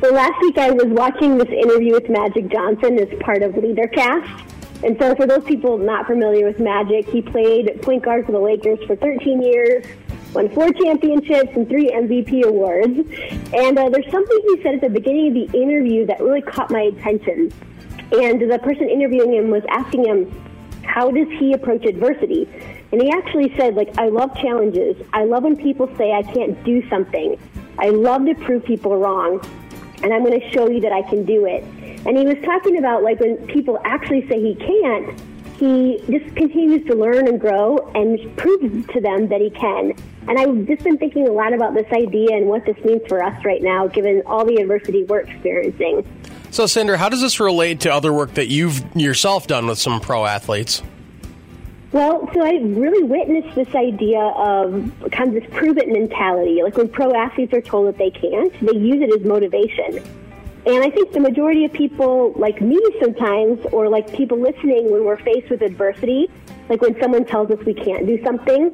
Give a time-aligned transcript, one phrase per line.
[0.00, 4.44] Well, last week I was watching this interview with Magic Johnson as part of LeaderCast.
[4.82, 8.38] And so, for those people not familiar with Magic, he played point guard for the
[8.38, 9.84] Lakers for 13 years,
[10.32, 12.96] won four championships and three MVP awards.
[13.52, 16.70] And uh, there's something he said at the beginning of the interview that really caught
[16.70, 17.52] my attention.
[18.12, 20.48] And the person interviewing him was asking him,
[20.84, 22.48] how does he approach adversity?
[22.90, 24.96] And he actually said, like, I love challenges.
[25.12, 27.38] I love when people say I can't do something.
[27.78, 29.40] I love to prove people wrong.
[30.02, 31.64] And I'm going to show you that I can do it.
[32.06, 35.20] And he was talking about, like, when people actually say he can't,
[35.58, 39.92] he just continues to learn and grow and proves to them that he can.
[40.28, 43.24] And I've just been thinking a lot about this idea and what this means for
[43.24, 46.06] us right now, given all the adversity we're experiencing.
[46.50, 50.00] So, Cindra, how does this relate to other work that you've yourself done with some
[50.00, 50.82] pro athletes?
[51.90, 56.62] Well, so I really witnessed this idea of kind of this prove it mentality.
[56.62, 60.04] Like when pro athletes are told that they can't, they use it as motivation.
[60.66, 65.02] And I think the majority of people, like me sometimes, or like people listening when
[65.02, 66.30] we're faced with adversity,
[66.68, 68.70] like when someone tells us we can't do something,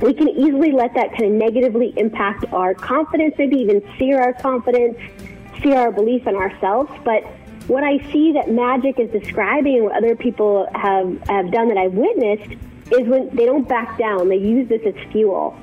[0.00, 4.32] we can easily let that kind of negatively impact our confidence, maybe even sear our
[4.32, 4.98] confidence,
[5.62, 6.90] sear our belief in ourselves.
[7.04, 7.24] But
[7.68, 11.76] what I see that magic is describing and what other people have, have done that
[11.76, 12.52] I've witnessed
[12.90, 15.56] is when they don't back down, they use this as fuel.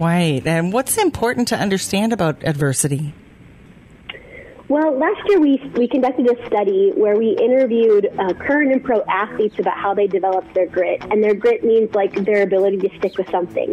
[0.00, 0.44] Right.
[0.44, 3.14] And what's important to understand about adversity?
[4.68, 9.00] Well, last year we, we conducted a study where we interviewed uh, current and pro
[9.04, 11.04] athletes about how they developed their grit.
[11.12, 13.72] And their grit means like their ability to stick with something.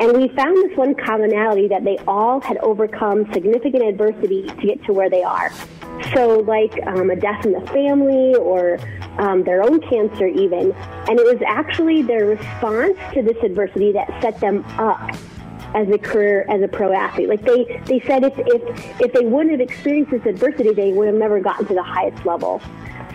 [0.00, 4.82] And we found this one commonality that they all had overcome significant adversity to get
[4.84, 5.52] to where they are.
[6.14, 8.78] So, like um, a death in the family or
[9.18, 10.72] um, their own cancer, even.
[10.72, 15.14] And it was actually their response to this adversity that set them up
[15.74, 17.28] as a career as a pro athlete.
[17.28, 21.06] Like they, they said if, if, if they wouldn't have experienced this adversity, they would
[21.06, 22.60] have never gotten to the highest level.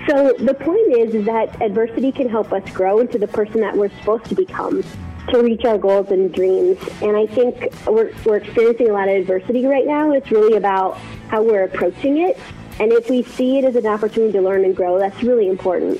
[0.08, 3.76] So the point is, is that adversity can help us grow into the person that
[3.76, 4.84] we're supposed to become
[5.30, 6.78] to reach our goals and dreams.
[7.02, 10.12] And I think we're, we're experiencing a lot of adversity right now.
[10.12, 10.98] It's really about
[11.30, 12.38] how we're approaching it.
[12.80, 16.00] And if we see it as an opportunity to learn and grow, that's really important.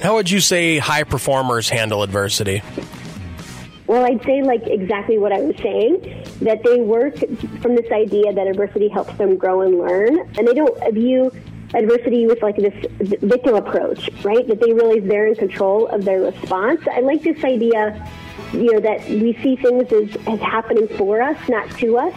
[0.00, 2.62] How would you say high performers handle adversity?
[3.86, 7.18] Well, I'd say like exactly what I was saying, that they work
[7.60, 11.30] from this idea that adversity helps them grow and learn, and they don't view
[11.74, 14.46] adversity with like this victim approach, right?
[14.46, 16.80] That they realize they're in control of their response.
[16.90, 18.10] I like this idea,
[18.52, 22.14] you know, that we see things as, as happening for us, not to us.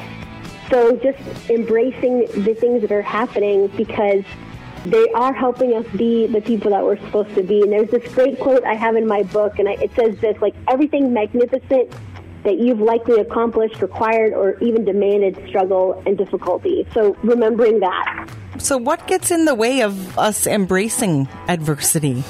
[0.70, 4.24] So just embracing the things that are happening because
[4.86, 7.62] they are helping us be the people that we're supposed to be.
[7.62, 10.40] And there's this great quote I have in my book, and I, it says this
[10.42, 11.94] like, everything magnificent
[12.44, 16.88] that you've likely accomplished, required, or even demanded struggle and difficulty.
[16.94, 18.30] So remembering that.
[18.58, 22.24] So, what gets in the way of us embracing adversity?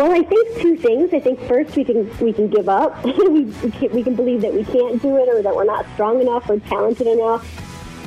[0.00, 1.12] Well, I think two things.
[1.12, 3.04] I think first we can we can give up.
[3.04, 5.84] we, we, can, we can believe that we can't do it, or that we're not
[5.92, 7.46] strong enough, or talented enough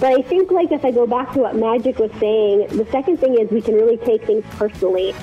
[0.04, 3.18] but I think, like, if I go back to what Magic was saying, the second
[3.18, 5.16] thing is we can really take things personally.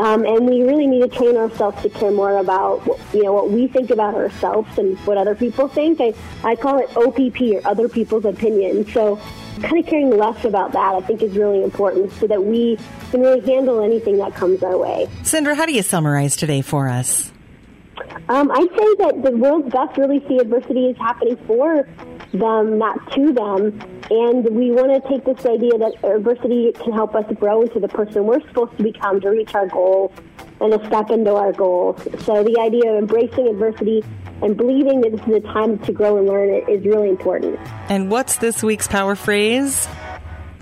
[0.00, 3.50] Um, and we really need to train ourselves to care more about, you know, what
[3.50, 6.00] we think about ourselves and what other people think.
[6.00, 8.90] I, I call it OPP or other people's opinion.
[8.90, 9.20] So
[9.62, 12.78] kind of caring less about that, I think, is really important so that we
[13.10, 15.08] can really handle anything that comes our way.
[15.22, 17.32] Cindra, how do you summarize today for us?
[18.28, 21.86] Um, I'd say that the world's best really see adversity is happening for
[22.32, 23.78] them, not to them.
[24.10, 27.88] And we want to take this idea that adversity can help us grow into the
[27.88, 30.12] person we're supposed to become to reach our goals
[30.60, 32.02] and to step into our goals.
[32.24, 34.04] So the idea of embracing adversity
[34.42, 37.58] and believing that this is a time to grow and learn is really important.
[37.88, 39.86] And what's this week's power phrase?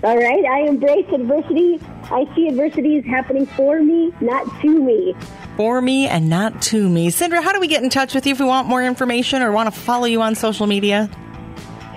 [0.03, 1.79] All right, I embrace adversity.
[2.03, 5.15] I see adversity is happening for me, not to me.
[5.55, 7.09] For me and not to me.
[7.09, 9.53] Cindra, how do we get in touch with you if we want more information or
[9.53, 11.09] want to follow you on social media?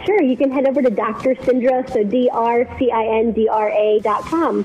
[0.04, 1.34] Sure, you can head over to Dr.
[1.34, 4.64] Cindra, so D-R-C-I-N-D-R-A dot com.